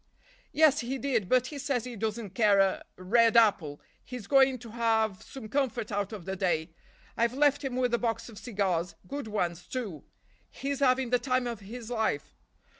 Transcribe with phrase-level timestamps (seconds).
[0.51, 5.21] "Yes, he did; but he says he doesn't care a—red apple; he's going to have
[5.21, 6.71] some comfort out of the day.
[7.15, 10.03] I've left him with a box of cigars; good ones, too.
[10.49, 12.33] He's having the time of his life."